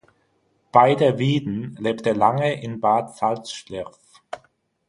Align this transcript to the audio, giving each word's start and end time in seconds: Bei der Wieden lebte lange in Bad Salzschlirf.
Bei 0.71 0.95
der 0.95 1.19
Wieden 1.19 1.75
lebte 1.79 2.13
lange 2.13 2.59
in 2.59 2.79
Bad 2.79 3.15
Salzschlirf. 3.17 3.99